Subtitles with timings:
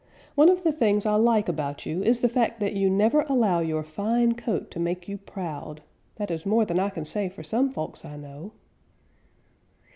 [0.33, 3.59] One of the things I like about you is the fact that you never allow
[3.59, 5.83] your fine coat to make you proud.
[6.15, 8.51] That is more than I can say for some folks I know."